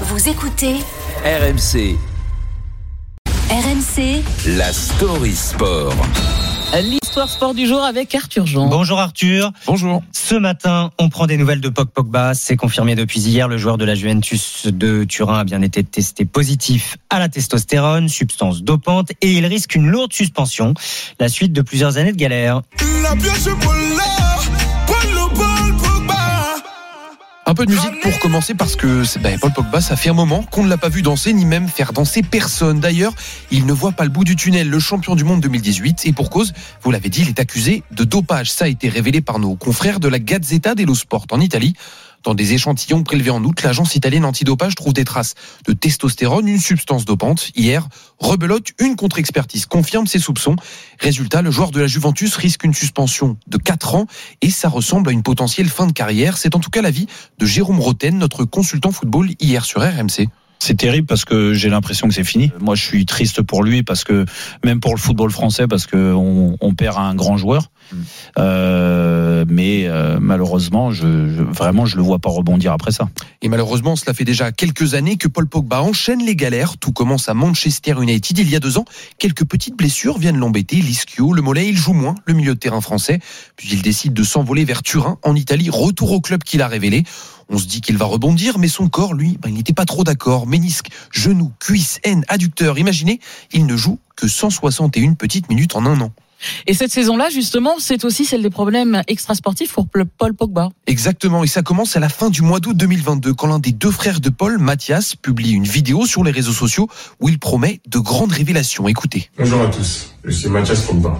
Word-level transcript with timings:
Vous 0.00 0.28
écoutez 0.28 0.74
RMC, 1.24 1.96
RMC 3.48 4.24
la 4.56 4.72
story 4.72 5.32
sport. 5.32 5.94
L'histoire 6.82 7.28
sport 7.28 7.54
du 7.54 7.68
jour 7.68 7.80
avec 7.84 8.12
Arthur 8.12 8.44
Jean. 8.44 8.66
Bonjour 8.66 8.98
Arthur. 8.98 9.52
Bonjour. 9.68 10.02
Ce 10.10 10.34
matin, 10.34 10.90
on 10.98 11.10
prend 11.10 11.28
des 11.28 11.36
nouvelles 11.36 11.60
de 11.60 11.68
Pog 11.68 11.90
Pogba. 11.90 12.34
C'est 12.34 12.56
confirmé 12.56 12.96
depuis 12.96 13.20
hier. 13.20 13.46
Le 13.46 13.56
joueur 13.56 13.78
de 13.78 13.84
la 13.84 13.94
Juventus 13.94 14.66
de 14.66 15.04
Turin 15.04 15.38
a 15.38 15.44
bien 15.44 15.62
été 15.62 15.84
testé 15.84 16.24
positif 16.24 16.96
à 17.08 17.20
la 17.20 17.28
testostérone, 17.28 18.08
substance 18.08 18.64
dopante, 18.64 19.12
et 19.20 19.30
il 19.30 19.46
risque 19.46 19.76
une 19.76 19.86
lourde 19.86 20.12
suspension. 20.12 20.74
La 21.20 21.28
suite 21.28 21.52
de 21.52 21.62
plusieurs 21.62 21.98
années 21.98 22.12
de 22.12 22.16
galère. 22.16 22.62
Un 27.54 27.56
peu 27.56 27.66
de 27.66 27.70
musique 27.70 28.00
pour 28.02 28.18
commencer 28.18 28.54
parce 28.54 28.74
que 28.74 29.04
ben, 29.20 29.38
Paul 29.38 29.52
Pogba, 29.52 29.80
ça 29.80 29.94
fait 29.94 30.10
un 30.10 30.14
moment 30.14 30.42
qu'on 30.42 30.64
ne 30.64 30.68
l'a 30.68 30.76
pas 30.76 30.88
vu 30.88 31.02
danser 31.02 31.32
ni 31.32 31.44
même 31.44 31.68
faire 31.68 31.92
danser 31.92 32.24
personne. 32.24 32.80
D'ailleurs, 32.80 33.14
il 33.52 33.64
ne 33.64 33.72
voit 33.72 33.92
pas 33.92 34.02
le 34.02 34.10
bout 34.10 34.24
du 34.24 34.34
tunnel, 34.34 34.68
le 34.68 34.80
champion 34.80 35.14
du 35.14 35.22
monde 35.22 35.40
2018. 35.40 36.04
Et 36.06 36.12
pour 36.12 36.30
cause, 36.30 36.52
vous 36.82 36.90
l'avez 36.90 37.10
dit, 37.10 37.22
il 37.22 37.28
est 37.28 37.38
accusé 37.38 37.84
de 37.92 38.02
dopage. 38.02 38.50
Ça 38.50 38.64
a 38.64 38.68
été 38.68 38.88
révélé 38.88 39.20
par 39.20 39.38
nos 39.38 39.54
confrères 39.54 40.00
de 40.00 40.08
la 40.08 40.18
Gazzetta 40.18 40.74
dello 40.74 40.96
Sport 40.96 41.26
en 41.30 41.38
Italie. 41.38 41.74
Dans 42.24 42.34
des 42.34 42.54
échantillons 42.54 43.02
prélevés 43.02 43.30
en 43.30 43.44
août, 43.44 43.62
l'agence 43.62 43.96
italienne 43.96 44.24
antidopage 44.24 44.74
trouve 44.74 44.94
des 44.94 45.04
traces 45.04 45.34
de 45.66 45.74
testostérone, 45.74 46.48
une 46.48 46.58
substance 46.58 47.04
dopante. 47.04 47.50
Hier, 47.54 47.86
rebelote, 48.18 48.68
une 48.78 48.96
contre-expertise 48.96 49.66
confirme 49.66 50.06
ses 50.06 50.18
soupçons. 50.18 50.56
Résultat, 50.98 51.42
le 51.42 51.50
joueur 51.50 51.70
de 51.70 51.80
la 51.80 51.86
Juventus 51.86 52.34
risque 52.36 52.64
une 52.64 52.72
suspension 52.72 53.36
de 53.46 53.58
4 53.58 53.94
ans 53.94 54.06
et 54.40 54.48
ça 54.48 54.70
ressemble 54.70 55.10
à 55.10 55.12
une 55.12 55.22
potentielle 55.22 55.68
fin 55.68 55.86
de 55.86 55.92
carrière. 55.92 56.38
C'est 56.38 56.54
en 56.54 56.60
tout 56.60 56.70
cas 56.70 56.80
l'avis 56.80 57.06
de 57.38 57.44
Jérôme 57.44 57.78
Roten, 57.78 58.16
notre 58.16 58.44
consultant 58.46 58.90
football 58.90 59.30
hier 59.38 59.66
sur 59.66 59.82
RMC. 59.82 60.28
C'est 60.58 60.76
terrible 60.78 61.06
parce 61.06 61.24
que 61.26 61.52
j'ai 61.52 61.68
l'impression 61.68 62.08
que 62.08 62.14
c'est 62.14 62.24
fini. 62.24 62.50
Moi, 62.60 62.74
je 62.74 62.82
suis 62.82 63.04
triste 63.04 63.42
pour 63.42 63.62
lui 63.62 63.82
parce 63.82 64.02
que 64.04 64.24
même 64.64 64.80
pour 64.80 64.94
le 64.94 65.00
football 65.00 65.30
français 65.30 65.66
parce 65.68 65.86
que 65.86 66.14
on, 66.14 66.56
on 66.60 66.74
perd 66.74 66.96
un 66.98 67.14
grand 67.14 67.36
joueur. 67.36 67.70
Euh, 68.38 69.44
mais 69.48 69.86
euh, 69.86 70.18
malheureusement, 70.20 70.90
je, 70.90 71.28
je- 71.28 71.42
vraiment, 71.42 71.86
je 71.86 71.96
le 71.96 72.02
vois 72.02 72.18
pas 72.18 72.30
rebondir 72.30 72.72
après 72.72 72.92
ça. 72.92 73.08
Et 73.42 73.48
malheureusement, 73.48 73.94
cela 73.96 74.14
fait 74.14 74.24
déjà 74.24 74.52
quelques 74.52 74.94
années 74.94 75.16
que 75.16 75.28
Paul 75.28 75.46
Pogba 75.46 75.82
enchaîne 75.82 76.24
les 76.24 76.34
galères. 76.34 76.76
Tout 76.78 76.92
commence 76.92 77.28
à 77.28 77.34
Manchester 77.34 77.94
United 78.00 78.38
il 78.38 78.48
y 78.48 78.56
a 78.56 78.60
deux 78.60 78.78
ans. 78.78 78.84
Quelques 79.18 79.44
petites 79.44 79.76
blessures 79.76 80.18
viennent 80.18 80.38
l'embêter. 80.38 80.76
L'ischio, 80.76 81.32
le 81.32 81.42
mollet, 81.42 81.68
il 81.68 81.76
joue 81.76 81.92
moins 81.92 82.14
le 82.24 82.34
milieu 82.34 82.54
de 82.54 82.58
terrain 82.58 82.80
français. 82.80 83.20
Puis 83.56 83.68
il 83.72 83.82
décide 83.82 84.14
de 84.14 84.22
s'envoler 84.22 84.64
vers 84.64 84.82
Turin, 84.82 85.18
en 85.22 85.34
Italie. 85.34 85.68
Retour 85.70 86.12
au 86.12 86.20
club 86.20 86.42
qu'il 86.42 86.62
a 86.62 86.68
révélé. 86.68 87.04
On 87.48 87.58
se 87.58 87.66
dit 87.66 87.80
qu'il 87.80 87.96
va 87.96 88.06
rebondir, 88.06 88.58
mais 88.58 88.68
son 88.68 88.88
corps, 88.88 89.14
lui, 89.14 89.38
ben, 89.40 89.48
il 89.48 89.54
n'était 89.54 89.72
pas 89.72 89.84
trop 89.84 90.04
d'accord. 90.04 90.46
Ménisque, 90.46 90.88
genou, 91.10 91.52
cuisse, 91.60 92.00
haine, 92.04 92.24
adducteur. 92.28 92.78
Imaginez, 92.78 93.20
il 93.52 93.66
ne 93.66 93.76
joue 93.76 93.98
que 94.16 94.28
161 94.28 95.14
petites 95.14 95.48
minutes 95.48 95.76
en 95.76 95.86
un 95.86 96.00
an. 96.00 96.12
Et 96.66 96.74
cette 96.74 96.90
saison-là, 96.90 97.30
justement, 97.30 97.74
c'est 97.78 98.04
aussi 98.04 98.24
celle 98.24 98.42
des 98.42 98.50
problèmes 98.50 99.02
extrasportifs 99.06 99.72
pour 99.72 99.86
Paul 99.88 100.34
Pogba. 100.34 100.70
Exactement, 100.86 101.44
et 101.44 101.46
ça 101.46 101.62
commence 101.62 101.96
à 101.96 102.00
la 102.00 102.08
fin 102.08 102.30
du 102.30 102.42
mois 102.42 102.60
d'août 102.60 102.76
2022 102.76 103.34
quand 103.34 103.46
l'un 103.46 103.58
des 103.58 103.72
deux 103.72 103.90
frères 103.90 104.20
de 104.20 104.28
Paul, 104.30 104.58
Mathias, 104.58 105.16
publie 105.16 105.52
une 105.52 105.64
vidéo 105.64 106.06
sur 106.06 106.24
les 106.24 106.30
réseaux 106.30 106.52
sociaux 106.52 106.88
où 107.20 107.28
il 107.28 107.38
promet 107.38 107.80
de 107.88 107.98
grandes 107.98 108.32
révélations. 108.32 108.88
Écoutez. 108.88 109.30
Bonjour 109.38 109.62
à 109.62 109.66
tous, 109.68 110.14
je 110.24 110.30
suis 110.30 110.48
Mathias 110.48 110.82
Pogba. 110.82 111.18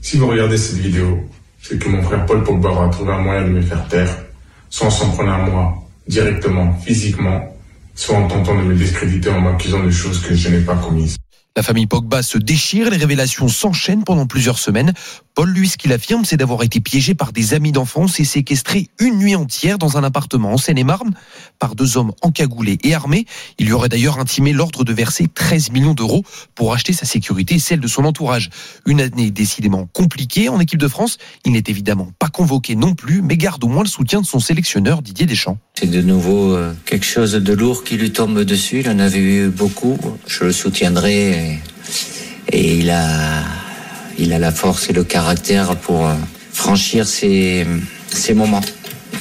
Si 0.00 0.16
vous 0.16 0.26
regardez 0.28 0.58
cette 0.58 0.78
vidéo, 0.78 1.28
c'est 1.60 1.78
que 1.78 1.88
mon 1.88 2.02
frère 2.02 2.26
Paul 2.26 2.42
Pogba 2.42 2.70
aura 2.70 2.88
trouvé 2.88 3.12
un 3.12 3.20
moyen 3.20 3.42
de 3.42 3.50
me 3.50 3.62
faire 3.62 3.86
taire, 3.88 4.16
soit 4.72 4.86
en 4.86 4.90
s'en 4.90 5.10
prenant 5.10 5.34
à 5.34 5.50
moi, 5.50 5.86
directement, 6.08 6.72
physiquement, 6.80 7.54
soit 7.94 8.16
en 8.16 8.26
tentant 8.26 8.56
de 8.56 8.62
me 8.62 8.74
discréditer 8.74 9.28
en 9.28 9.40
m'accusant 9.40 9.84
de 9.84 9.90
choses 9.90 10.20
que 10.22 10.34
je 10.34 10.48
n'ai 10.48 10.60
pas 10.60 10.76
commises. 10.76 11.18
La 11.54 11.62
famille 11.62 11.86
Pogba 11.86 12.22
se 12.22 12.38
déchire, 12.38 12.88
les 12.88 12.96
révélations 12.96 13.46
s'enchaînent 13.46 14.04
pendant 14.04 14.26
plusieurs 14.26 14.58
semaines. 14.58 14.94
Paul, 15.34 15.50
lui, 15.50 15.68
ce 15.68 15.76
qu'il 15.76 15.92
affirme, 15.92 16.24
c'est 16.24 16.38
d'avoir 16.38 16.62
été 16.62 16.80
piégé 16.80 17.14
par 17.14 17.32
des 17.32 17.52
amis 17.52 17.72
d'enfance 17.72 18.18
et 18.20 18.24
séquestré 18.24 18.88
une 18.98 19.18
nuit 19.18 19.34
entière 19.34 19.76
dans 19.76 19.98
un 19.98 20.04
appartement 20.04 20.52
en 20.52 20.56
Seine-et-Marne 20.56 21.14
par 21.58 21.74
deux 21.74 21.98
hommes 21.98 22.12
encagoulés 22.22 22.78
et 22.84 22.94
armés. 22.94 23.26
Il 23.58 23.66
lui 23.66 23.74
aurait 23.74 23.90
d'ailleurs 23.90 24.18
intimé 24.18 24.54
l'ordre 24.54 24.82
de 24.82 24.94
verser 24.94 25.28
13 25.28 25.72
millions 25.72 25.92
d'euros 25.92 26.24
pour 26.54 26.72
acheter 26.72 26.94
sa 26.94 27.04
sécurité 27.04 27.56
et 27.56 27.58
celle 27.58 27.80
de 27.80 27.88
son 27.88 28.06
entourage. 28.06 28.48
Une 28.86 29.02
année 29.02 29.30
décidément 29.30 29.86
compliquée 29.92 30.48
en 30.48 30.58
équipe 30.58 30.80
de 30.80 30.88
France. 30.88 31.18
Il 31.44 31.52
n'est 31.52 31.64
évidemment 31.66 32.08
pas 32.18 32.21
convoqué 32.32 32.74
non 32.74 32.94
plus, 32.94 33.22
mais 33.22 33.36
garde 33.36 33.62
au 33.62 33.68
moins 33.68 33.82
le 33.82 33.88
soutien 33.88 34.20
de 34.20 34.26
son 34.26 34.40
sélectionneur 34.40 35.02
Didier 35.02 35.26
Deschamps. 35.26 35.58
C'est 35.78 35.90
de 35.90 36.02
nouveau 36.02 36.54
euh, 36.54 36.72
quelque 36.84 37.06
chose 37.06 37.32
de 37.32 37.52
lourd 37.52 37.84
qui 37.84 37.96
lui 37.96 38.10
tombe 38.10 38.40
dessus. 38.40 38.80
Il 38.80 38.88
en 38.88 38.98
avait 38.98 39.20
eu 39.20 39.48
beaucoup. 39.48 39.98
Je 40.26 40.44
le 40.44 40.52
soutiendrai 40.52 41.30
et, 41.30 41.58
et 42.48 42.78
il 42.78 42.90
a, 42.90 43.44
il 44.18 44.32
a 44.32 44.38
la 44.38 44.50
force 44.50 44.90
et 44.90 44.92
le 44.92 45.04
caractère 45.04 45.76
pour 45.76 46.06
euh, 46.06 46.14
franchir 46.52 47.06
ces, 47.06 47.66
ces 48.08 48.34
moments 48.34 48.62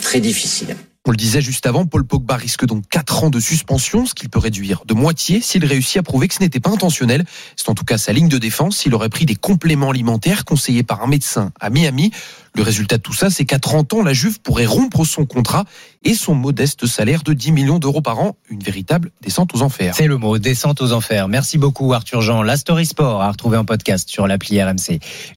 très 0.01 0.19
difficiles. 0.19 0.75
On 1.07 1.09
le 1.11 1.17
disait 1.17 1.41
juste 1.41 1.65
avant, 1.65 1.87
Paul 1.87 2.05
Pogba 2.05 2.35
risque 2.35 2.63
donc 2.65 2.83
4 2.87 3.23
ans 3.23 3.29
de 3.31 3.39
suspension, 3.39 4.05
ce 4.05 4.13
qu'il 4.13 4.29
peut 4.29 4.37
réduire 4.37 4.83
de 4.85 4.93
moitié 4.93 5.41
s'il 5.41 5.65
réussit 5.65 5.97
à 5.97 6.03
prouver 6.03 6.27
que 6.27 6.35
ce 6.35 6.41
n'était 6.41 6.59
pas 6.59 6.69
intentionnel. 6.69 7.25
C'est 7.55 7.69
en 7.69 7.73
tout 7.73 7.85
cas 7.85 7.97
sa 7.97 8.13
ligne 8.13 8.29
de 8.29 8.37
défense. 8.37 8.77
S'il 8.77 8.93
aurait 8.93 9.09
pris 9.09 9.25
des 9.25 9.33
compléments 9.33 9.89
alimentaires 9.89 10.45
conseillés 10.45 10.83
par 10.83 11.01
un 11.01 11.07
médecin 11.07 11.51
à 11.59 11.71
Miami. 11.71 12.11
Le 12.53 12.61
résultat 12.61 12.97
de 12.97 13.01
tout 13.01 13.13
ça, 13.13 13.31
c'est 13.31 13.45
qu'à 13.45 13.57
30 13.57 13.93
ans, 13.93 14.03
la 14.03 14.13
Juve 14.13 14.41
pourrait 14.41 14.65
rompre 14.65 15.05
son 15.05 15.25
contrat 15.25 15.63
et 16.03 16.13
son 16.13 16.35
modeste 16.35 16.85
salaire 16.85 17.23
de 17.23 17.33
10 17.33 17.51
millions 17.51 17.79
d'euros 17.79 18.01
par 18.01 18.19
an. 18.19 18.35
Une 18.49 18.61
véritable 18.61 19.11
descente 19.21 19.55
aux 19.55 19.63
enfers. 19.63 19.95
C'est 19.95 20.07
le 20.07 20.17
mot, 20.17 20.37
descente 20.37 20.81
aux 20.81 20.91
enfers. 20.91 21.27
Merci 21.27 21.57
beaucoup 21.57 21.93
Arthur 21.93 22.21
Jean. 22.21 22.43
La 22.43 22.57
Story 22.57 22.85
Sport 22.85 23.21
à 23.21 23.31
retrouver 23.31 23.57
en 23.57 23.65
podcast 23.65 24.07
sur 24.07 24.27
l'appli 24.27 24.61
RMC. 24.61 24.99